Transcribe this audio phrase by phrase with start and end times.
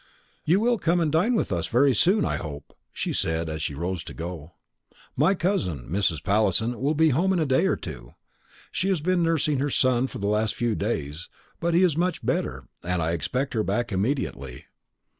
[0.45, 3.75] "You will come and dine with us very soon, I hope," she said as she
[3.75, 4.53] rose to go,
[5.15, 6.23] "My cousin, Mrs.
[6.23, 8.15] Pallinson, will be home in a day or two.
[8.71, 11.29] She has been nursing her son for the last few days;
[11.59, 14.65] but he is much better, and I expect her back immediately.